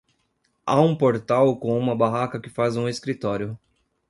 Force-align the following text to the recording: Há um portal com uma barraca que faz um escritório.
Há 0.65 0.81
um 0.81 0.95
portal 0.95 1.55
com 1.59 1.77
uma 1.77 1.95
barraca 1.95 2.39
que 2.41 2.49
faz 2.49 2.75
um 2.75 2.89
escritório. 2.89 3.55